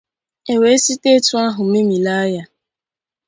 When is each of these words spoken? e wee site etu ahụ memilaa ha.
e 0.53 0.55
wee 0.61 0.79
site 0.85 1.07
etu 1.17 1.33
ahụ 1.45 1.61
memilaa 1.71 2.25
ha. 2.33 2.41